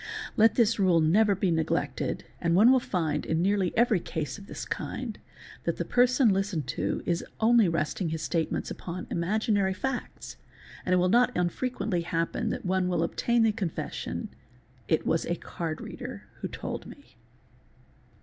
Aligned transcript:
Let 0.35 0.55
this 0.55 0.79
rule 0.79 0.99
never 0.99 1.35
be 1.35 1.51
neglected 1.51 2.23
and 2.41 2.55
one 2.55 2.71
will 2.71 2.79
find, 2.79 3.23
in 3.23 3.39
nearly 3.39 3.71
every 3.77 3.99
case 3.99 4.39
of 4.39 4.47
this 4.47 4.65
kind, 4.65 5.19
that 5.65 5.77
the 5.77 5.85
person 5.85 6.29
listened 6.29 6.65
to 6.69 7.03
is 7.05 7.23
only 7.39 7.69
resting 7.69 8.09
his 8.09 8.23
statements 8.23 8.71
upon 8.71 9.05
imaginary 9.11 9.75
facts, 9.75 10.37
and 10.87 10.93
it 10.93 10.97
will 10.97 11.07
not 11.09 11.37
unfrequently 11.37 12.01
happen 12.01 12.49
that 12.49 12.65
one 12.65 12.87
will 12.87 13.03
obtain 13.03 13.43
the 13.43 13.51
confes 13.53 13.91
sion—'"'it 13.93 15.05
was 15.05 15.23
a 15.27 15.35
card 15.35 15.79
reader 15.79 16.23
who 16.39 16.47
told 16.47 16.87
me." 16.87 17.17